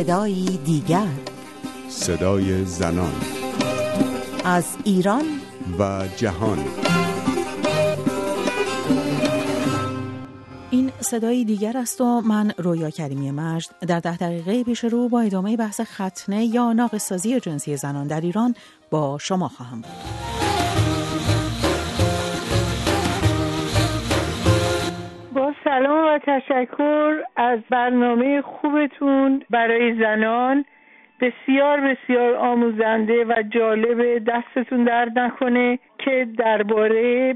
[0.00, 1.06] صدایی دیگر.
[1.88, 3.12] صدای زنان.
[4.44, 5.24] از ایران.
[5.78, 6.58] و جهان.
[10.70, 15.20] این صدایی دیگر است و من رویا کریمی مجد در ده دقیقه پیش رو با
[15.20, 18.54] ادامه بحث ختنه یا ناقصازی جنسی زنان در ایران
[18.90, 20.49] با شما خواهم بود.
[25.70, 30.64] سلام و تشکر از برنامه خوبتون برای زنان.
[31.20, 37.34] بسیار بسیار آموزنده و جالب دستتون درد نکنه که درباره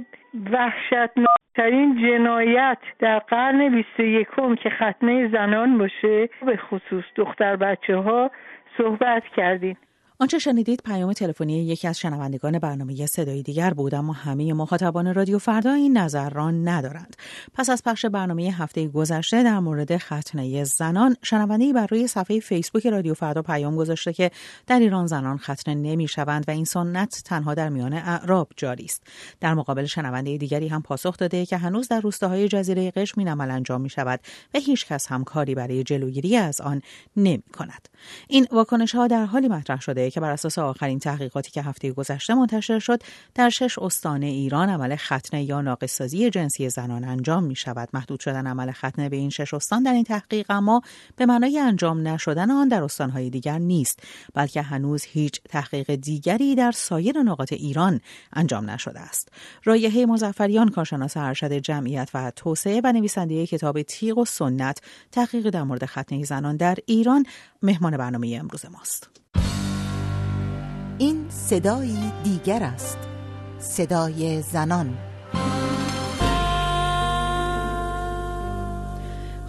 [0.53, 8.31] وحشتناکترین جنایت در قرن بیست یکم که ختنه زنان باشه به خصوص دختر بچه ها
[8.79, 9.77] صحبت کردیم
[10.19, 15.39] آنچه شنیدید پیام تلفنی یکی از شنوندگان برنامه صدای دیگر بود اما همه مخاطبان رادیو
[15.39, 17.17] فردا این نظر را ندارند.
[17.55, 22.87] پس از پخش برنامه هفته گذشته در مورد ختنه زنان شنونده بر روی صفحه فیسبوک
[22.87, 24.31] رادیو فردا پیام گذاشته که
[24.67, 29.03] در ایران زنان ختنه نمی شوند و این سنت تنها در میان اعراب جاری است.
[29.41, 33.51] در مقابل شنونده دیگری هم پاسخ داده که هنوز در روستاهای جزیره قشم این عمل
[33.51, 34.21] انجام می شود
[34.55, 36.83] و هیچ کس هم کاری برای جلوگیری از آن
[37.17, 37.89] نمی کند
[38.29, 42.35] این واکنش ها در حالی مطرح شده که بر اساس آخرین تحقیقاتی که هفته گذشته
[42.35, 43.03] منتشر شد
[43.35, 48.47] در شش استان ایران عمل ختنه یا ناقصسازی جنسی زنان انجام می شود محدود شدن
[48.47, 50.83] عمل ختنه به این شش استان در این تحقیق اما
[51.17, 54.01] به معنای انجام نشدن آن در استانهای دیگر نیست
[54.35, 58.01] بلکه هنوز هیچ تحقیق دیگری در سایر نقاط ایران
[58.33, 59.29] انجام نشده است.
[59.65, 64.79] رایحه مزفریان کارشناس ارشد جمعیت و توسعه و نویسنده کتاب تیغ و سنت
[65.13, 67.27] تحقیق در مورد ختنه زنان در ایران
[67.63, 69.11] مهمان برنامه امروز ماست.
[70.99, 72.99] این صدایی دیگر است.
[73.59, 74.99] صدای زنان.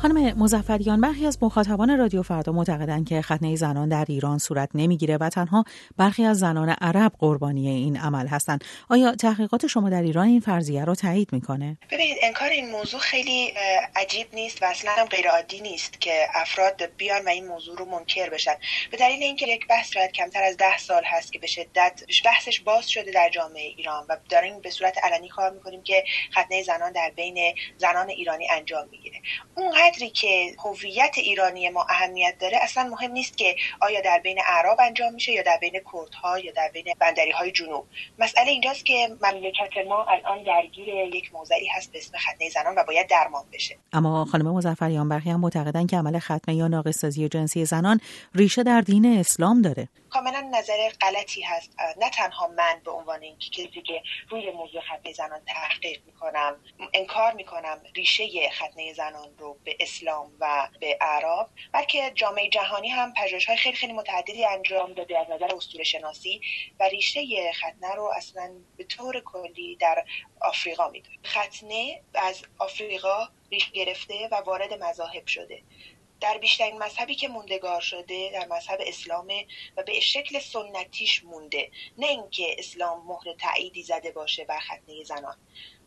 [0.05, 5.17] خانم مزفریان برخی از مخاطبان رادیو فردا معتقدند که ختنه زنان در ایران صورت نمی‌گیره
[5.17, 5.63] و تنها
[5.97, 8.63] برخی از زنان عرب قربانی این عمل هستند.
[8.89, 13.53] آیا تحقیقات شما در ایران این فرضیه رو تایید می‌کنه؟ ببینید انکار این موضوع خیلی
[13.95, 17.85] عجیب نیست و اصلا هم غیر عادی نیست که افراد بیان و این موضوع رو
[17.85, 18.55] منکر بشن.
[18.91, 22.59] به دلیل اینکه یک بحث شاید کمتر از ده سال هست که به شدت بحثش
[22.59, 26.91] باز شده در جامعه ایران و داریم به صورت علنی کار می‌کنیم که ختنه زنان
[26.91, 29.21] در بین زنان ایرانی انجام می‌گیره.
[29.55, 34.39] اونقدر قدری که هویت ایرانی ما اهمیت داره اصلا مهم نیست که آیا در بین
[34.47, 37.85] اعراب انجام میشه یا در بین کردها یا در بین بندری های جنوب.
[38.19, 42.83] مسئله اینجاست که مملکت ما الان درگیر یک موضعی هست به اسم ختنه زنان و
[42.87, 43.77] باید درمان بشه.
[43.93, 47.99] اما خانم مظفریان برخی هم معتقدن که عمل ختنه یا ناقصسازی جنسی زنان
[48.35, 49.87] ریشه در دین اسلام داره.
[50.15, 51.75] کاملا نظر غلطی هست.
[51.97, 57.33] نه تنها من به عنوان اینکه کسی که روی موضوع ختنه زنان تحقیق می‌کنم انکار
[57.33, 63.45] می‌کنم ریشه ختنه زنان رو به اسلام و به اعراب بلکه جامعه جهانی هم پژوهش
[63.45, 66.41] های خیلی خیلی متعددی انجام داده از نظر اسطوره شناسی
[66.79, 70.05] و ریشه ختنه رو اصلا به طور کلی در
[70.41, 71.17] آفریقا می‌دونه.
[71.25, 75.61] ختنه از آفریقا ریشه گرفته و وارد مذاهب شده.
[76.21, 79.45] در بیشترین مذهبی که موندگار شده در مذهب اسلامه
[79.77, 81.71] و به شکل سنتیش مونده.
[81.97, 85.37] نه اینکه اسلام مهر تأییدی زده باشه بر ختنه زنان.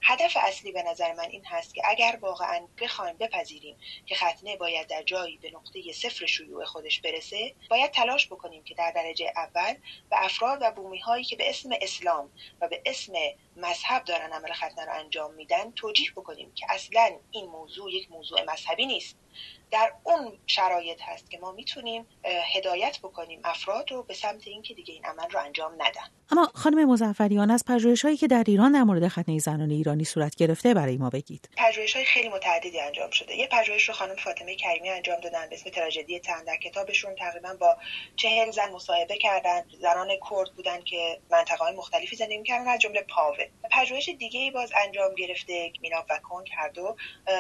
[0.03, 3.77] هدف اصلی به نظر من این هست که اگر واقعا بخوایم بپذیریم
[4.07, 8.75] که ختنه باید در جایی به نقطه صفر شیوع خودش برسه باید تلاش بکنیم که
[8.75, 9.75] در درجه اول
[10.11, 13.13] به افراد و بومی هایی که به اسم اسلام و به اسم
[13.57, 18.53] مذهب دارن عمل ختنه رو انجام میدن توجیه بکنیم که اصلا این موضوع یک موضوع
[18.53, 19.17] مذهبی نیست.
[19.71, 22.07] در اون شرایط هست که ما می‌تونیم
[22.55, 26.11] هدایت بکنیم افراد رو به سمت اینکه دیگه این عمل رو انجام ندن.
[26.31, 30.37] اما خانم مزفریان از پژوهش هایی که در ایران در مورد ختنه زنان ایرانی صورت
[30.37, 31.49] گرفته برای ما بگید.
[31.57, 33.37] پژوهش های خیلی متعددی انجام شده.
[33.37, 36.45] یه پژوهش رو خانم فاطمه کریمی انجام دادن به اسم تراژدی تن.
[36.45, 37.77] در کتابشون تقریبا با
[38.17, 39.65] چهل زن مصاحبه کردن.
[39.81, 43.45] زنان کرد بودن که منطقه های مختلفی زندگی می‌کردن از جمله پاوه.
[43.71, 46.97] پژوهش دیگه ای باز انجام گرفته میناب و کنگ هر دو.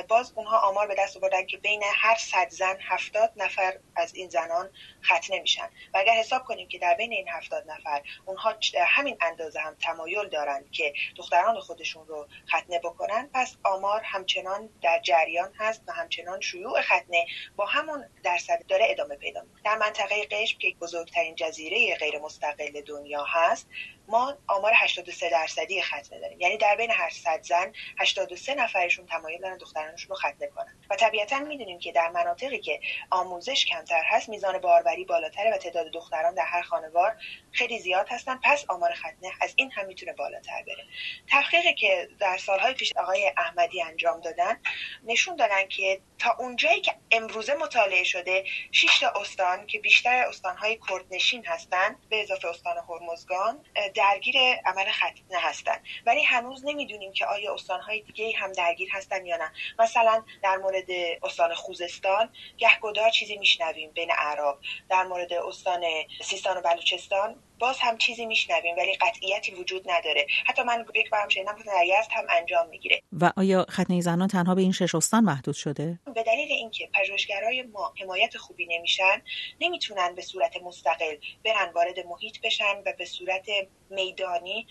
[0.08, 4.28] باز اونها آمار به دست آوردن که بین هر صد زن هفتاد نفر از این
[4.28, 4.70] زنان
[5.02, 5.69] ختنه میشن.
[5.94, 8.55] و اگر حساب کنیم که در بین این هفتاد نفر اونها
[8.87, 15.00] همین اندازه هم تمایل دارن که دختران خودشون رو ختنه بکنن پس آمار همچنان در
[15.02, 17.26] جریان هست و همچنان شیوع ختنه
[17.56, 19.62] با همون درصد داره ادامه پیدا می‌کنه.
[19.64, 23.69] در منطقه قشم که بزرگترین جزیره غیر مستقل دنیا هست
[24.08, 26.40] ما آمار 83 درصدی ختنه داریم.
[26.40, 27.10] یعنی در بین هر
[27.43, 30.78] زن 83 نفرشون تمایل دارن دخترانشون رو ختنه کنن.
[30.90, 35.90] و طبیعتا می‌دونیم که در مناطقی که آموزش کمتر هست میزان باروری بالاتره و تعداد
[35.90, 37.16] دختران در هر خانوار
[37.52, 38.40] خیلی زیاد هستن.
[38.44, 40.84] پس آمار ختنه از این هم می‌تونه بالاتر بره.
[41.31, 44.60] تحقیقی که در سالهای پیش آقای احمدی انجام دادن
[45.05, 50.78] نشون دادن که تا اونجایی که امروزه مطالعه شده 6 تا استان که بیشتر استانهای
[50.88, 53.64] کردنشین هستند به اضافه استان هرمزگان
[53.98, 59.36] درگیر عمل ختنه هستند ولی هنوز نمی‌دونیم که آیا استانهای دیگه هم درگیر هستن یا
[59.36, 59.52] نه.
[59.78, 60.90] مثلا در مورد
[61.22, 64.58] استان خوزستان گهگدار چیزی میشنویم بین اعراب.
[64.88, 65.84] در مورد استان
[66.22, 70.26] سیستان و بلوچستان باز هم چیزی میشنویم ولی قطعیتی وجود نداره.
[70.46, 73.02] حتی من یک بارم شنیدم که در یزد هم انجام می‌گیره.
[73.12, 77.62] و آیا ختنه زنان تنها به این شش استان محدود شده؟ به دلیل اینکه پژوهشگرای
[77.62, 79.22] ما حمایت خوبی نمیشن
[79.60, 83.46] نمی‌تونن به صورت مستقل برن وارد محیط بشن و به صورت
[83.90, 84.66] میدانی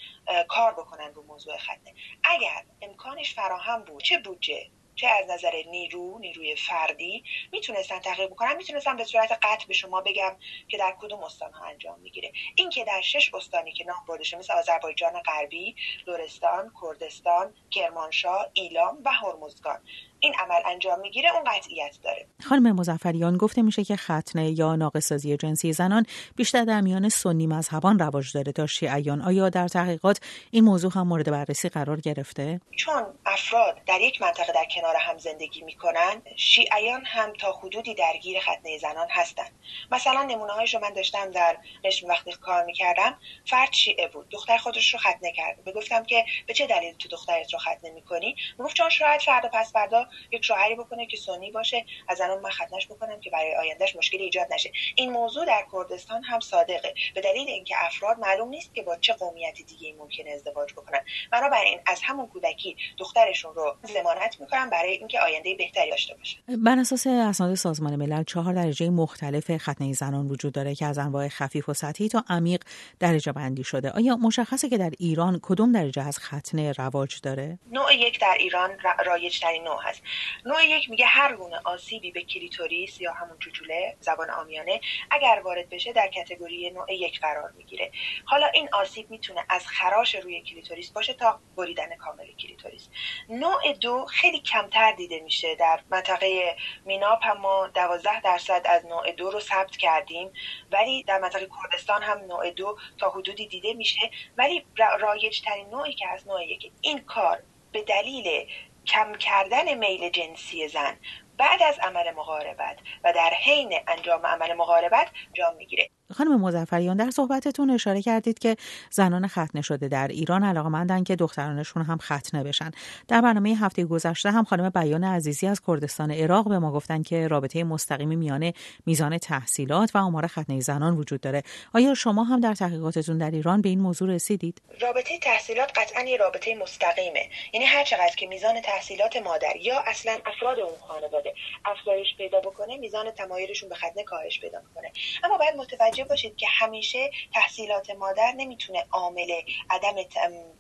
[0.48, 1.94] کار بکنن رو موضوع ختنه.
[2.24, 8.56] اگر امکانش فراهم بود چه بودجه؟ چه از نظر نیرو نیروی فردی می‌تونستن تحقیق بکنن.
[8.58, 12.32] می‌تونستن به صورت قطع به شما بگم که در کدوم استان ها انجام می‌گیره.
[12.56, 15.76] این که در شش استانی که نام برده مثل آذربایجان غربی
[16.08, 19.84] لرستان کردستان کرمانشاه ایلام و هرمزگان.
[20.20, 22.26] این عمل انجام می‌گیره اون قطعیت داره.
[22.50, 26.06] خانم مزفریان گفته میشه که ختنه یا ناقصازی جنسی زنان
[26.36, 28.52] بیشتر در میان سنی مذهبان رواج داره.
[28.52, 30.20] تا شیعیان آیا در تحقیقات
[30.52, 35.18] این موضوع هم مورد بررسی قرار گرفته؟ چون افراد در یک منطقه در کنار هم
[35.18, 39.52] زندگی می‌کنن شیعیان هم تا حدودی درگیر ختنه زنان هستند
[39.92, 44.30] مثلا نمونه هایش رو من داشتم در قشم وقتی کار می‌کردم فرد شیعه بود.
[44.30, 45.76] دختر خودش رو ختنه کرد.
[45.76, 49.74] گفتم که به چه دلیل تو دخترت رو ختنه می‌کنی؟ گفت چون شاید فردا پس
[49.74, 53.96] فردا یک شوهری بکنه که سنی باشه از الان من ختنش بکنم که برای آیندهش
[53.96, 54.72] مشکلی ایجاد نشه.
[54.96, 56.94] این موضوع در کردستان هم صادقه.
[57.16, 61.00] به دلیل اینکه افراد معلوم نیست که با چه قومیتی دیگه ممکنه ازدواج بکنن.
[61.32, 66.38] بنابراین از همون کودکی دخترشون رو ضمانت می‌کنن برای اینکه آینده بهتری داشته باشه.
[66.48, 71.28] بر اساس اسناد سازمان ملل چهار درجه مختلف ختنه زنان وجود داره که از انواع
[71.28, 72.64] خفیف و سطحی تا عمیق
[73.00, 73.92] درجه بندی شده.
[73.92, 78.78] آیا مشخصه که در ایران کدوم درجه از ختنه رواج داره؟ نوع یک در ایران
[79.06, 79.97] رایج ترین نوع هست.
[80.46, 84.82] نوع یک میگه هر گونه آسیبی به کلیتوریس یا همون چوچوله زبان عامیانه
[85.12, 87.92] اگر وارد بشه در category نوع یک قرار می‌گیره.
[88.26, 92.90] حالا این آسیب می‌تونه از خراش روی کلیتوریس باشه تا بریدن کامل کلیتوریس.
[93.30, 96.56] نوع دو خیلی کمتر دیده میشه در منطقه
[96.86, 100.32] میناب هم ما 12 درصد از نوع دو رو ثبت کردیم.
[100.72, 104.12] ولی در منطقه کردستان هم نوع دو تا حدودی دیده میشه.
[104.38, 104.66] ولی
[105.00, 108.48] رایج ترین نوعی که از نوع یک این کار به دلیل
[108.88, 110.98] کم کردن میل جنسی زن
[111.38, 115.90] بعد از عمل مقاربت و در حین انجام عمل مقاربت جام می‌گیره.
[116.14, 118.56] خانم مزفریان در صحبتتون اشاره کردید که
[118.92, 122.72] زنان ختنه شده در ایران علاقمندن که دخترانشون هم ختنه بشن.
[123.08, 127.28] در برنامه هفته گذشته هم خانم بیان عزیزی از کردستان عراق به ما گفتن که
[127.28, 128.54] رابطه مستقیمی میان
[128.86, 131.44] میزان تحصیلات و آمار ختنه زنان وجود داره.
[131.74, 136.18] آیا شما هم در تحقیقاتتون در ایران به این موضوع رسیدید؟ رابطه تحصیلات قطعا یه
[136.18, 137.30] رابطه مستقیمه.
[137.54, 141.34] یعنی هر چقدر که میزان تحصیلات مادر یا اصلا افراد اون خانواده
[141.66, 144.92] افزایش پیدا بکنه میزان تمایلشون به ختنه کاهش پیدا می‌کنه.
[145.24, 149.96] اما باید متوجه متوجه باشید که همیشه تحصیلات مادر نمی‌تونه عامل عدم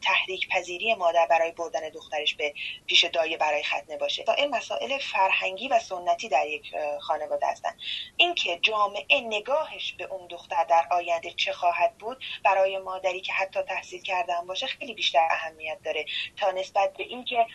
[0.01, 2.53] تحریک پذیری مادر برای بردن دخترش به
[2.87, 4.23] پیش دایه برای ختنه باشه.
[4.23, 7.77] تا این مسائل فرهنگی و سنتی در یک خانواده هستن.
[8.17, 13.61] اینکه جامعه نگاهش به اون دختر در آینده چه خواهد بود برای مادری که حتی
[13.61, 16.05] تحصیل کردن باشه خیلی بیشتر اهمیت داره.
[16.37, 17.45] تا نسبت به اینکه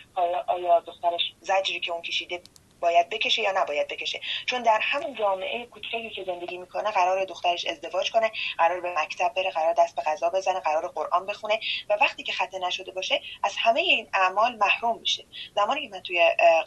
[0.47, 2.41] آیا دخترش زجری که اون کشیده
[2.83, 4.21] باید بکشه یا نباید بکشه.
[4.45, 9.33] چون در همون جامعه کوچکی که زندگی می‌کنه قرار دخترش ازدواج کنه قرار به مکتب
[9.33, 11.59] بره قرار دست به غذا بزنه قرار قرآن بخونه
[11.89, 15.25] و وقتی که خطه نشده باشه از همه این اعمال محروم میشه.
[15.55, 16.21] زمانی که من توی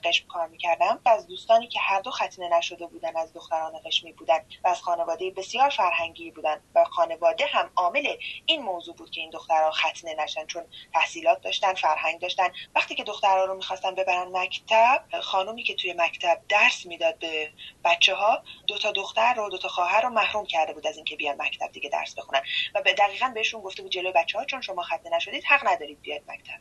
[0.04, 4.44] قشم کار می‌کردم از دوستانی که هر دو ختنه نشده بودن از دختران قشمی بودن
[4.64, 9.30] و از خانواده بسیار فرهنگی بودن و خانواده هم عامل این موضوع بود که این
[9.30, 10.62] دخترها ختنه نشن چون
[10.94, 12.48] تحصیلات داشتن فرهنگ داشتن.
[12.74, 17.50] وقتی که دخترها رو می‌خواستن ببرن مکتب خانومی که توی مکتب درس می‌داد به
[17.84, 21.16] بچه ها دو تا دختر رو دو تا خواهر رو محروم کرده بود از اینکه
[21.16, 22.42] بیان مکتب دیگه درس بخونن.
[22.74, 26.00] و به دقیقا بهشون گفته بود جلوی بچه ها چون شما ختنه نشدید حق ندارید
[26.00, 26.60] بیاد مکتب.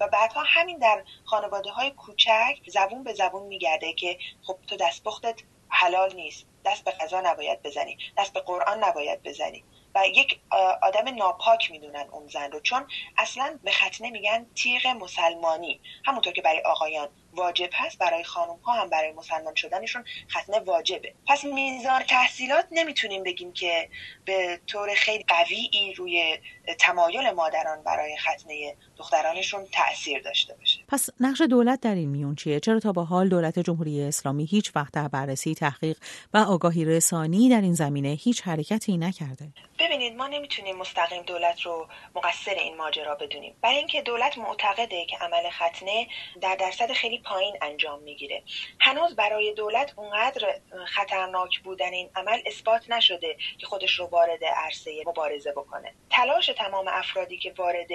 [0.00, 5.40] و بعدها همین در خانواده های کوچک زبون به زبون میگرده که خب تو دستپختت
[5.68, 6.46] حلال نیست.
[6.64, 7.98] دست به غذا نباید بزنی.
[8.18, 9.64] دست به قرآن نباید بزنی.
[9.94, 10.40] و یک
[10.82, 12.86] آدم ناپاک می‌دونن اون زن رو چون
[13.18, 15.80] اصلا به ختنه میگن تیغ مسلمانی.
[16.04, 21.14] همونطور که برای آقایان واجب هست برای خانم ها هم برای مسلمان شدنشون ختنه واجبه.
[21.26, 23.90] پس میزان تحصیلات نمی‌تونیم بگیم که
[24.24, 26.38] به طور خیلی قویی روی
[26.80, 30.73] تمایل مادران برای ختنه دخترانشون تاثیر داشته باشه.
[30.94, 34.72] پس نقش دولت در این میون چیه؟ چرا تا به حال دولت جمهوری اسلامی هیچ
[34.76, 35.96] وقت در بررسی تحقیق
[36.34, 39.48] و آگاهی رسانی در این زمینه هیچ حرکتی نکرده؟
[39.78, 43.54] ببینید ما نمی‌تونیم مستقیم دولت رو مقصر این ماجرا بدونیم.
[43.62, 46.06] برای اینکه دولت معتقده که عمل ختنه
[46.40, 48.42] در درصد خیلی پایین انجام می‌گیره.
[48.80, 54.90] هنوز برای دولت اونقدر خطرناک بودن این عمل اثبات نشده که خودش رو وارد عرصه
[55.06, 55.94] مبارزه بکنه.
[56.10, 57.88] تلاش تمام افرادی که وارد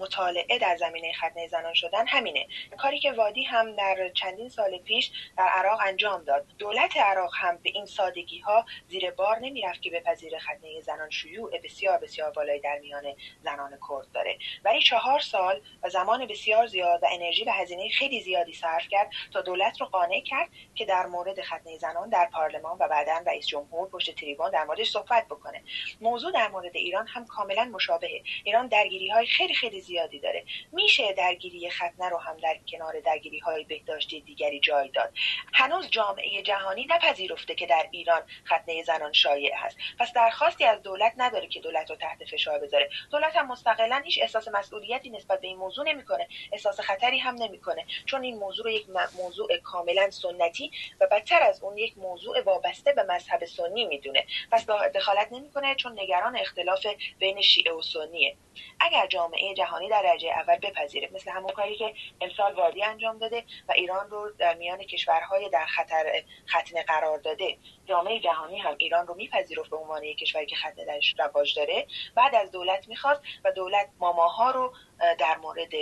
[0.00, 2.41] مطالعه در زمینه ختنه زنان شدن همینه.
[2.78, 6.46] کاری که وادی هم در چندین سال پیش در عراق انجام داد.
[6.58, 11.58] دولت عراق هم به این سادگی ها زیر بار نمی‌رفت که بپذیر ختنه زنان شیوع
[11.64, 13.04] بسیار بسیار بالایی در میان
[13.44, 14.38] زنان کرد داره.
[14.64, 19.10] ولی چهار سال و زمان بسیار زیاد و انرژی و هزینه خیلی زیادی صرف کرد
[19.32, 23.46] تا دولت رو قانع کرد که در مورد ختنه زنان در پارلمان و بعدا رئیس
[23.46, 25.62] جمهور پشت تریبون در موردش صحبت بکنه.
[26.00, 28.22] موضوع در مورد ایران هم کاملا مشابهه.
[28.44, 30.44] ایران درگیری های خیلی خیلی زیادی داره.
[30.72, 35.12] میشه درگیری ختنه رو هم در کنار درگیری های بهداشتی دیگری جای داد.
[35.54, 39.76] هنوز جامعه جهانی نپذیرفته که در ایران ختنه زنان شایع هست.
[39.98, 42.90] پس درخواستی از دولت نداره که دولت رو تحت فشار بذاره.
[43.10, 46.28] دولت هم مستقلا هیچ احساس مسئولیتی نسبت به این موضوع نمی‌کنه.
[46.52, 47.86] احساس خطری هم نمی‌کنه.
[48.06, 48.86] چون این موضوع یک
[49.18, 54.26] موضوع کاملا سنتی و بدتر از اون یک موضوع وابسته به مذهب سنی می‌دونه.
[54.52, 56.86] پس دخالت نمی‌کنه چون نگران اختلاف
[57.18, 58.36] بین شیعه و سنیه.
[58.80, 63.44] اگر جامعه جهانی در درجه اول بپذیره مثل همون کاری که امسال وادی انجام داده
[63.68, 67.58] و ایران رو در میان کشورهای در خطر ختنه قرار داده.
[67.86, 71.86] جامعه جهانی هم ایران رو میپذیرفت به عنوان یک کشوری که ختنه درش رواج داره.
[72.14, 74.72] بعد از دولت می‌خواست و دولت ماماها رو
[75.18, 75.72] در مورد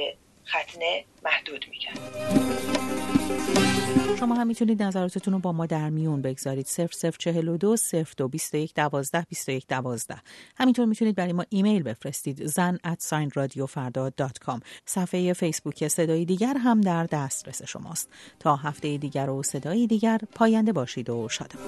[0.46, 2.39] ختنه محدود می‌کرد.
[4.20, 6.66] شما هم می‌تونید نظراتتون رو با ما در میون بگذارید.
[6.66, 7.76] 0042
[8.16, 10.16] 02 21 12 21 12
[10.56, 17.04] همینطور می‌تونید برای ما ایمیل بفرستید زن at رادیوفردا.com صفحه فیسبوک صدای دیگر هم در
[17.04, 18.08] دسترس شماست.
[18.38, 21.58] تا هفته دیگر و صدای دیگر پاینده باشید و شادم